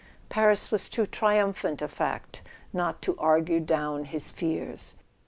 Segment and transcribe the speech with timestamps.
[0.29, 2.41] Paris was too triumphant a fact
[2.73, 4.95] not to argue down his fears.